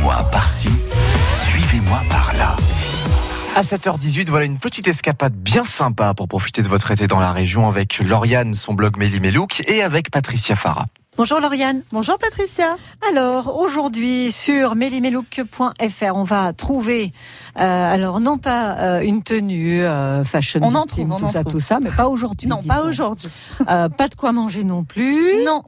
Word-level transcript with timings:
Suivez-moi 0.00 0.30
par-ci, 0.32 0.68
suivez-moi 1.50 2.00
par-là. 2.08 2.56
À 3.54 3.60
7h18, 3.60 4.30
voilà 4.30 4.46
une 4.46 4.56
petite 4.56 4.88
escapade 4.88 5.34
bien 5.34 5.66
sympa 5.66 6.14
pour 6.14 6.26
profiter 6.26 6.62
de 6.62 6.68
votre 6.68 6.90
été 6.90 7.06
dans 7.06 7.20
la 7.20 7.32
région 7.32 7.68
avec 7.68 7.98
Lauriane, 7.98 8.54
son 8.54 8.72
blog 8.72 8.96
Méli-Mélouk, 8.96 9.60
et 9.66 9.82
avec 9.82 10.10
Patricia 10.10 10.56
Farah. 10.56 10.86
Bonjour 11.18 11.38
Lauriane. 11.38 11.82
Bonjour 11.92 12.16
Patricia. 12.16 12.70
Alors 13.10 13.60
aujourd'hui 13.60 14.32
sur 14.32 14.74
melimelook.fr 14.74 16.14
on 16.14 16.24
va 16.24 16.54
trouver 16.54 17.12
euh, 17.58 17.60
alors 17.60 18.20
non 18.20 18.38
pas 18.38 18.78
euh, 18.78 19.00
une 19.02 19.22
tenue 19.22 19.82
euh, 19.82 20.24
fashion 20.24 20.60
On 20.62 20.74
en 20.76 20.86
trouve, 20.86 21.12
on 21.12 21.18
tout 21.18 21.24
en 21.24 21.28
ça 21.28 21.40
trouve. 21.40 21.52
tout 21.52 21.60
ça 21.60 21.78
mais 21.78 21.90
pas 21.90 22.08
aujourd'hui. 22.08 22.48
Non, 22.48 22.62
pas 22.62 22.84
aujourd'hui. 22.84 23.28
Euh, 23.68 23.90
pas 23.90 24.08
de 24.08 24.14
quoi 24.14 24.32
manger 24.32 24.64
non 24.64 24.82
plus. 24.82 25.44
Non. 25.44 25.62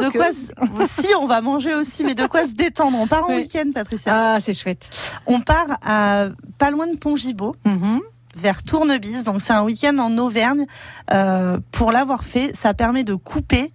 De 0.00 0.08
quoi 0.10 0.26
Si, 0.86 1.08
on 1.18 1.26
va 1.26 1.40
manger 1.40 1.74
aussi, 1.74 2.04
mais 2.04 2.14
de 2.14 2.26
quoi 2.26 2.46
se 2.46 2.52
détendre 2.54 2.98
On 2.98 3.06
part 3.06 3.24
en 3.24 3.28
Oui. 3.34 3.42
week-end, 3.42 3.70
Patricia. 3.74 4.12
Ah 4.34 4.40
c'est 4.40 4.54
chouette. 4.54 4.88
On 5.26 5.40
part 5.40 5.78
à 5.84 6.26
pas 6.58 6.70
loin 6.70 6.86
de 6.86 6.96
Pongibot, 6.96 7.56
Mhm. 7.64 8.00
vers 8.36 8.62
Tournebise. 8.62 9.24
Donc 9.24 9.40
c'est 9.40 9.52
un 9.52 9.62
week-end 9.64 9.96
en 9.98 10.16
Auvergne. 10.18 10.66
Euh, 11.12 11.58
pour 11.72 11.92
l'avoir 11.92 12.24
fait, 12.24 12.54
ça 12.56 12.74
permet 12.74 13.04
de 13.04 13.14
couper 13.14 13.72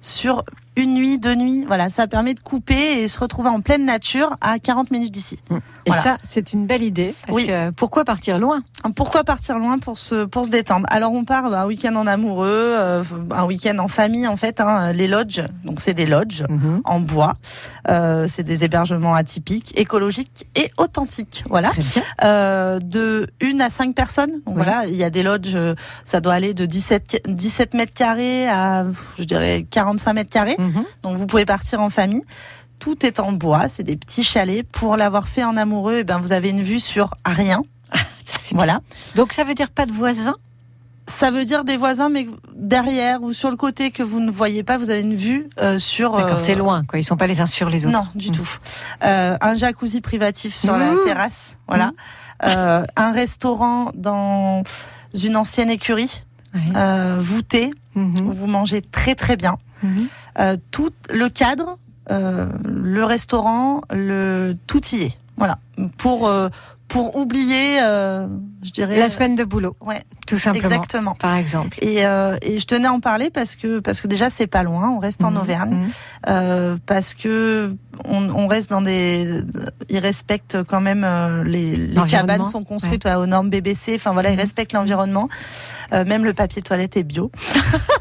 sur 0.00 0.44
une 0.76 0.94
nuit, 0.94 1.18
deux 1.18 1.34
nuits. 1.34 1.64
Voilà, 1.66 1.88
ça 1.88 2.06
permet 2.06 2.34
de 2.34 2.40
couper 2.40 3.02
et 3.02 3.08
se 3.08 3.18
retrouver 3.18 3.48
en 3.48 3.60
pleine 3.60 3.84
nature 3.84 4.36
à 4.40 4.58
40 4.58 4.90
minutes 4.90 5.12
d'ici. 5.12 5.38
Et 5.50 5.90
Voilà. 5.90 6.02
ça 6.02 6.18
c'est 6.22 6.52
une 6.54 6.66
belle 6.66 6.82
idée 6.82 7.14
parce 7.26 7.36
Oui. 7.36 7.46
que 7.46 7.70
pourquoi 7.70 8.04
partir 8.04 8.38
loin? 8.38 8.60
Pourquoi 8.96 9.22
partir 9.22 9.58
loin 9.58 9.78
pour 9.78 9.98
se 9.98 10.24
pour 10.24 10.44
se 10.46 10.50
détendre? 10.50 10.86
Alors 10.90 11.12
on 11.12 11.24
part 11.24 11.50
bah, 11.50 11.62
un 11.62 11.66
week-end 11.66 11.94
en 11.96 12.06
amoureux, 12.06 12.46
euh, 12.48 13.02
un 13.30 13.44
week-end 13.44 13.76
en 13.78 13.88
famille 13.88 14.26
en 14.26 14.36
fait. 14.36 14.60
hein, 14.60 14.92
les 14.92 15.06
lodges, 15.08 15.42
donc 15.64 15.80
c'est 15.80 15.94
des 15.94 16.06
lodges. 16.06 16.44
Mhm. 16.48 16.80
en 16.84 17.00
bois. 17.00 17.34
Euh, 17.90 18.26
c'est 18.28 18.42
des 18.44 18.64
hébergements 18.64 19.14
atypiques, 19.14 19.78
écologiques 19.78 20.46
et 20.56 20.70
authentiques. 20.78 21.44
Voilà. 21.50 21.70
Euh, 22.24 22.78
de 22.80 23.28
une 23.40 23.60
à 23.60 23.68
cinq 23.70 23.94
personnes. 23.94 24.40
Donc. 24.46 24.54
Voilà, 24.56 24.86
il 24.86 24.94
y 24.96 25.04
a 25.04 25.10
des 25.10 25.22
lodges, 25.22 25.54
euh, 25.54 25.74
ça 26.04 26.20
doit 26.20 26.32
aller 26.34 26.54
de 26.54 26.64
17, 26.66 27.22
17 27.28 27.74
mètres 27.74 27.92
carrés 27.92 28.48
à, 28.48 28.84
je 29.18 29.24
dirais, 29.24 29.66
45 29.70 30.12
mètres 30.14 30.30
carrés. 30.30 30.56
Mhm. 30.64 30.84
Donc 31.02 31.16
vous 31.16 31.26
pouvez 31.26 31.44
partir 31.44 31.80
en 31.80 31.90
famille. 31.90 32.24
Tout 32.78 33.06
est 33.06 33.20
en 33.20 33.32
bois, 33.32 33.68
c'est 33.68 33.82
des 33.84 33.96
petits 33.96 34.24
chalets. 34.24 34.66
Pour 34.66 34.96
l'avoir 34.96 35.28
fait 35.28 35.44
en 35.44 35.56
amoureux, 35.56 35.98
eh 36.00 36.04
ben 36.04 36.18
vous 36.18 36.32
avez 36.32 36.50
une 36.50 36.62
vue 36.62 36.80
sur 36.80 37.10
rien. 37.24 37.62
Ça, 38.24 38.38
bien. 38.48 38.56
Voilà. 38.56 38.80
Donc 39.14 39.32
ça 39.32 39.44
veut 39.44 39.54
dire 39.54 39.70
pas 39.70 39.86
de 39.86 39.92
voisins? 39.92 40.34
Ça 41.06 41.30
veut 41.30 41.44
dire 41.44 41.64
des 41.64 41.76
voisins, 41.76 42.08
mais 42.08 42.26
derrière 42.56 43.22
ou 43.22 43.32
sur 43.34 43.50
le 43.50 43.56
côté 43.56 43.90
que 43.90 44.02
vous 44.02 44.20
ne 44.20 44.30
voyez 44.30 44.62
pas, 44.62 44.78
vous 44.78 44.88
avez 44.90 45.02
une 45.02 45.14
vue 45.14 45.48
euh, 45.60 45.78
sur. 45.78 46.12
D'accord 46.16 46.36
euh, 46.36 46.38
c'est 46.38 46.54
loin 46.54 46.82
quoi 46.84 46.98
ils 46.98 47.04
sont 47.04 47.16
pas 47.18 47.26
les 47.26 47.40
uns 47.42 47.46
sur 47.46 47.68
les 47.68 47.84
autres. 47.86 47.94
Non, 47.96 48.06
du 48.14 48.28
Mm. 48.28 48.32
tout. 48.32 48.50
Euh, 49.04 49.36
un 49.40 49.54
jacuzzi 49.54 50.00
privatif 50.00 50.54
sur 50.54 50.76
la 50.76 50.92
terrasse, 51.04 51.56
voilà. 51.68 51.92
Euh, 52.44 52.84
un 52.96 53.12
restaurant 53.12 53.90
dans 53.94 54.62
une 55.22 55.36
ancienne 55.36 55.70
écurie, 55.70 56.24
Ouais. 56.54 56.60
euh, 56.74 57.16
voûté, 57.18 57.70
Mhm. 57.94 58.28
où 58.28 58.32
vous 58.32 58.46
mangez 58.46 58.80
très 58.82 59.14
très 59.14 59.36
bien. 59.36 59.56
Euh, 60.38 60.56
tout 60.70 60.90
le 61.10 61.28
cadre, 61.28 61.78
euh, 62.10 62.46
le 62.64 63.04
restaurant, 63.04 63.80
le 63.90 64.54
tout 64.66 64.84
y 64.92 65.02
est. 65.02 65.18
Voilà. 65.36 65.58
Pour 65.98 66.28
euh, 66.28 66.48
pour 66.86 67.16
oublier, 67.16 67.80
euh, 67.80 68.26
je 68.62 68.70
dirais. 68.70 68.98
La 68.98 69.08
semaine 69.08 69.34
de 69.36 69.42
boulot 69.42 69.74
Ouais, 69.80 70.04
tout 70.26 70.36
simplement 70.38 70.66
exactement. 70.66 71.14
par 71.14 71.34
exemple. 71.34 71.78
Et, 71.82 72.06
euh, 72.06 72.36
et 72.42 72.58
je 72.58 72.66
tenais 72.66 72.86
à 72.86 72.92
en 72.92 73.00
parler 73.00 73.30
parce 73.30 73.56
que 73.56 73.80
parce 73.80 74.00
que 74.02 74.06
déjà 74.06 74.28
c'est 74.28 74.46
pas 74.46 74.62
loin, 74.62 74.90
on 74.90 74.98
reste 74.98 75.24
en 75.24 75.30
Mhm. 75.30 75.36
Auvergne. 75.38 75.74
Mhm. 75.74 75.88
Euh, 76.28 76.76
parce 76.86 77.14
que 77.14 77.74
on, 78.04 78.28
on 78.30 78.46
reste 78.46 78.68
dans 78.70 78.82
des, 78.82 79.40
ils 79.88 79.98
respectent 79.98 80.62
quand 80.64 80.80
même 80.82 81.06
les, 81.44 81.74
les 81.74 82.02
cabanes 82.04 82.44
sont 82.44 82.64
construites 82.64 83.06
ouais, 83.06 83.14
aux 83.14 83.26
normes 83.26 83.48
BBC. 83.48 83.94
Enfin 83.96 84.12
voilà, 84.12 84.28
ils 84.28 84.34
Mhm. 84.34 84.40
respectent 84.40 84.72
l'environnement. 84.74 85.28
Euh, 85.94 86.04
même 86.04 86.24
le 86.24 86.34
papier 86.34 86.60
toilette 86.62 86.96
est 86.98 87.02
bio. 87.02 87.32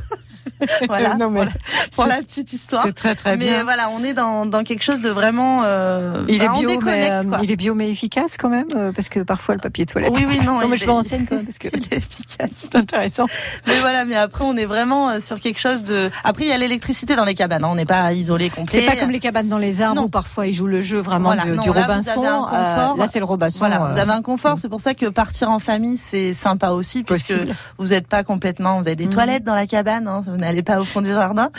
voilà, 0.87 1.15
Non, 1.15 1.29
mais 1.29 1.41
voilà, 1.43 1.51
pour 1.95 2.05
la 2.05 2.17
petite 2.17 2.53
histoire. 2.53 2.83
C'est 2.85 2.93
très 2.93 3.15
très 3.15 3.37
Mais 3.37 3.45
bien. 3.49 3.63
voilà, 3.63 3.89
on 3.89 4.03
est 4.03 4.13
dans, 4.13 4.45
dans 4.45 4.63
quelque 4.63 4.83
chose 4.83 4.99
de 4.99 5.09
vraiment. 5.09 5.61
euh, 5.65 6.23
Il 6.27 6.41
est 6.41 6.47
bah, 6.47 6.53
on 6.55 6.59
bio, 6.59 6.69
mais 6.69 6.75
déconnecte, 6.77 7.11
euh, 7.11 7.23
quoi. 7.29 7.39
il 7.43 7.51
est 7.51 7.55
bio 7.55 7.75
mais 7.75 7.89
efficace 7.91 8.37
quand 8.37 8.49
même, 8.49 8.67
euh, 8.75 8.91
parce 8.91 9.09
que 9.09 9.19
parfois 9.21 9.55
le 9.55 9.61
papier 9.61 9.85
toilette. 9.85 10.13
Oui, 10.17 10.25
oui, 10.27 10.39
non, 10.45 10.57
mais 10.59 10.75
il 10.75 10.75
je 10.77 10.83
est- 10.83 10.87
me 10.87 10.91
renseigne 10.91 11.25
quand 11.27 11.35
même 11.35 11.45
parce 11.45 11.57
que 11.59 11.67
Il 11.73 11.83
est 11.91 11.97
efficace. 11.97 12.49
c'est 12.61 12.75
intéressant. 12.75 13.25
Mais 13.67 13.79
voilà, 13.79 14.05
mais 14.05 14.15
après 14.15 14.43
on 14.45 14.55
est 14.55 14.65
vraiment 14.65 15.09
euh, 15.09 15.19
sur 15.19 15.39
quelque 15.39 15.59
chose 15.59 15.83
de. 15.83 16.09
Après 16.23 16.45
il 16.45 16.49
y 16.49 16.53
a 16.53 16.57
l'électricité 16.57 17.15
dans 17.15 17.25
les 17.25 17.35
cabanes, 17.35 17.63
hein, 17.63 17.69
on 17.71 17.75
n'est 17.75 17.85
pas 17.85 18.11
isolé 18.13 18.49
complet. 18.49 18.79
C'est 18.81 18.85
pas 18.85 18.95
comme 18.95 19.11
les 19.11 19.19
cabanes 19.19 19.47
dans 19.47 19.57
les 19.57 19.81
arbres 19.81 20.01
Non. 20.01 20.07
où 20.07 20.09
parfois 20.09 20.47
ils 20.47 20.53
jouent 20.53 20.67
le 20.67 20.81
jeu 20.81 20.99
vraiment 20.99 21.29
Voilà, 21.29 21.43
du, 21.43 21.51
non, 21.51 21.63
du 21.63 21.71
là, 21.73 21.81
Robinson. 21.85 22.23
Euh, 22.23 22.97
là 22.97 23.07
c'est 23.07 23.19
le 23.19 23.25
Robinson. 23.25 23.59
Voilà, 23.59 23.79
vous 23.79 23.97
avez 23.97 24.11
un 24.11 24.21
confort, 24.21 24.57
c'est 24.59 24.69
pour 24.69 24.81
ça 24.81 24.93
que 24.93 25.05
partir 25.07 25.49
en 25.49 25.59
famille 25.59 25.97
c'est 25.97 26.33
sympa 26.33 26.69
aussi, 26.69 27.03
puisque 27.03 27.33
possible. 27.33 27.55
vous 27.77 27.87
n'êtes 27.87 28.07
pas 28.07 28.23
complètement, 28.23 28.79
vous 28.79 28.87
avez 28.87 28.95
des 28.95 29.05
Mhm. 29.05 29.09
toilettes 29.11 29.43
dans 29.43 29.55
la 29.55 29.67
cabane, 29.67 30.07
hein, 30.07 30.23
vous 30.25 30.37
n'allez 30.37 30.63
pas 30.63 30.79
au 30.79 30.83
fond 30.83 31.01
du 31.01 31.09
jardin, 31.09 31.49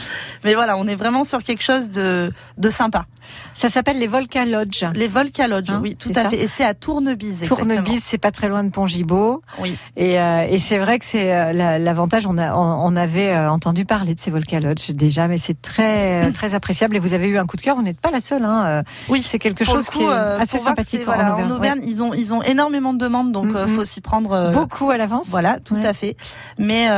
mais 0.44 0.54
voilà, 0.54 0.76
on 0.76 0.86
est 0.86 0.94
vraiment 0.96 1.24
sur 1.24 1.42
quelque 1.42 1.62
chose 1.62 1.90
de, 1.90 2.32
de 2.58 2.70
sympa. 2.70 3.06
Ça 3.54 3.68
s'appelle 3.68 3.98
les 3.98 4.06
Volca 4.06 4.44
Lodge. 4.44 4.84
Les 4.94 5.08
Volca 5.08 5.48
Lodge, 5.48 5.70
Hein, 5.70 5.80
oui, 5.82 5.96
tout 5.96 6.10
à 6.10 6.24
ça 6.24 6.30
fait, 6.30 6.36
et 6.42 6.46
c'est 6.46 6.64
à 6.64 6.74
Tournebise. 6.74 7.40
Tournebise, 7.48 8.02
c'est 8.04 8.18
pas 8.18 8.30
très 8.30 8.48
loin 8.48 8.62
de 8.64 8.68
Pongibot. 8.70 9.42
Oui. 9.60 9.78
Et, 9.96 10.20
euh, 10.20 10.46
et 10.48 10.58
c'est 10.58 10.76
vrai 10.78 10.98
que 10.98 11.04
c'est 11.06 11.32
euh, 11.32 11.52
la- 11.52 11.78
l'avantage. 11.78 12.26
On, 12.26 12.36
a, 12.36 12.54
on, 12.54 12.60
on 12.92 12.96
avait 12.96 13.30
euh, 13.32 13.50
entendu 13.50 13.86
parler 13.86 14.14
de 14.14 14.20
ces 14.20 14.30
Volca 14.30 14.60
Lodge 14.60 14.90
déjà, 14.90 15.26
mais 15.26 15.38
c'est 15.38 15.60
très 15.60 16.26
euh, 16.26 16.32
très 16.32 16.54
appréciable. 16.54 16.96
Et 16.96 16.98
vous 16.98 17.14
avez 17.14 17.28
eu 17.28 17.38
un 17.38 17.46
coup 17.46 17.56
de 17.56 17.62
cœur. 17.62 17.76
Vous 17.76 17.82
n'êtes 17.82 18.00
pas 18.00 18.10
la 18.10 18.20
seule. 18.20 18.44
Hein. 18.44 18.82
Oui, 19.08 19.22
c'est 19.24 19.38
quelque 19.38 19.64
chose 19.64 19.88
coup, 19.88 19.98
qui 20.00 20.04
est 20.04 20.08
euh, 20.08 20.38
assez 20.38 20.58
sympathique 20.58 21.00
c'est, 21.00 21.04
voilà, 21.06 21.30
en 21.30 21.32
Auvergne. 21.34 21.50
En 21.52 21.56
Auvergne, 21.56 21.80
ils 21.86 22.02
ont 22.02 22.12
ils 22.12 22.34
ont 22.34 22.42
énormément 22.42 22.92
de 22.92 22.98
demandes, 22.98 23.32
donc 23.32 23.46
Mhm. 23.46 23.56
euh, 23.56 23.66
faut 23.68 23.84
s'y 23.84 24.00
prendre. 24.02 24.50
Beaucoup 24.52 24.90
à 24.90 24.98
l'avance. 24.98 25.28
Voilà, 25.30 25.60
tout 25.60 25.74
Ouais. 25.76 25.86
à 25.86 25.94
fait. 25.94 26.16
Mais 26.58 26.88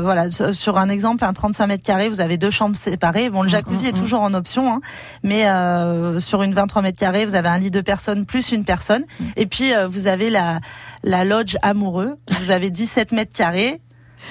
voilà, 0.00 0.30
sur 0.30 0.54
sur 0.54 0.78
un 0.78 0.88
exemple, 0.88 1.24
un 1.24 1.32
35 1.34 1.66
mètres 1.66 1.84
carrés, 1.84 2.08
vous 2.08 2.20
avez 2.22 2.38
deux 2.38 2.50
chambres 2.50 2.73
séparées. 2.74 3.30
Bon, 3.30 3.42
le 3.42 3.48
Mm, 3.48 3.50
jacuzzi 3.50 3.84
mm, 3.84 3.88
est 3.88 3.92
mm. 3.92 4.00
toujours 4.00 4.20
en 4.20 4.34
option, 4.34 4.72
hein, 4.72 4.80
mais 5.22 5.46
euh, 5.46 6.18
sur 6.18 6.42
une 6.42 6.54
23 6.54 6.82
mètres 6.82 6.98
carrés, 6.98 7.24
vous 7.24 7.34
avez 7.34 7.48
un 7.48 7.58
lit 7.58 7.70
de 7.70 7.80
personnes 7.80 8.26
plus 8.26 8.52
une 8.52 8.64
personne. 8.64 9.04
Et 9.36 9.46
puis 9.46 9.74
euh, 9.74 9.86
vous 9.86 10.06
avez 10.06 10.30
la 10.30 10.60
la 11.02 11.24
lodge 11.24 11.56
amoureux. 11.62 12.16
Vous 12.40 12.50
avez 12.50 12.70
17 12.70 13.12
mètres 13.12 13.32
carrés, 13.36 13.80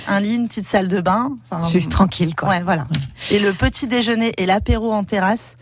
un 0.07 0.19
lit, 0.19 0.35
une 0.35 0.47
petite 0.47 0.67
salle 0.67 0.87
de 0.87 1.01
bain. 1.01 1.31
Enfin, 1.49 1.69
Juste 1.69 1.91
tranquille, 1.91 2.35
quoi. 2.35 2.49
Ouais, 2.49 2.63
voilà. 2.63 2.87
Et 3.31 3.39
le 3.39 3.53
petit 3.53 3.87
déjeuner 3.87 4.33
et 4.37 4.45
l'apéro 4.45 4.91
en 4.91 5.03
terrasse. 5.03 5.57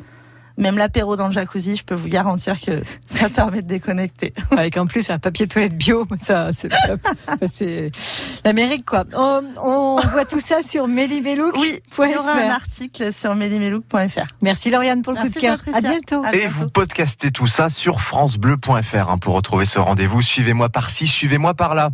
Même 0.58 0.78
l'apéro 0.78 1.16
dans 1.16 1.28
le 1.28 1.34
jacuzzi, 1.34 1.76
je 1.76 1.84
peux 1.84 1.96
vous 1.96 2.08
garantir 2.08 2.60
que 2.60 2.84
ça 3.06 3.30
permet 3.30 3.62
de 3.62 3.68
déconnecter. 3.68 4.34
Avec 4.52 4.78
en 4.78 4.86
plus 4.86 5.10
un 5.10 5.20
papier 5.20 5.48
toilette 5.48 5.78
bio, 5.78 6.08
ça, 6.20 6.50
c'est 7.46 7.92
l'Amérique, 8.46 8.86
quoi. 8.86 9.06
On, 9.16 9.44
on 9.62 9.96
voit 9.96 10.26
tout 10.26 10.40
ça 10.40 10.62
sur 10.62 10.88
Mélimélouk. 10.88 11.56
Oui, 11.58 11.80
il 12.00 12.12
y 12.12 12.16
aura 12.16 12.34
un 12.34 12.50
article 12.50 13.14
sur 13.14 13.36
melimelook.fr. 13.36 14.36
Merci 14.42 14.70
Lauriane 14.70 15.02
pour 15.02 15.14
le 15.14 15.22
coup 15.22 15.30
de 15.30 15.40
cœur. 15.40 15.58
À 15.74 15.82
bientôt. 15.82 16.24
À 16.24 16.36
Et 16.36 16.48
vous 16.48 16.68
podcastez 16.68 17.32
tout 17.32 17.48
ça 17.48 17.70
sur 17.70 18.02
francebleu.fr 18.02 19.10
hein, 19.10 19.18
pour 19.18 19.36
retrouver 19.36 19.66
ce 19.66 19.80
rendez-vous. 19.80 20.22
Suivez-moi 20.22 20.70
par-ci, 20.70 21.08
suivez-moi 21.08 21.54
par-là. 21.54 21.92